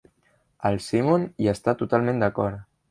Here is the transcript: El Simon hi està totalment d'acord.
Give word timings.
El 0.69 0.79
Simon 0.87 1.29
hi 1.45 1.53
està 1.55 1.79
totalment 1.85 2.27
d'acord. 2.27 2.69